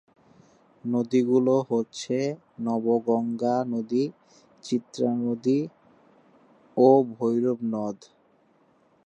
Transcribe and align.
নদীগুলো 0.83 1.55
হচ্ছে 1.69 2.17
নবগঙ্গা 2.59 3.55
নদী, 3.73 4.03
চিত্রা 4.63 5.09
নদী 5.23 5.59
ও 6.77 6.87
ভৈরব 7.13 7.59
নদ। 7.73 7.97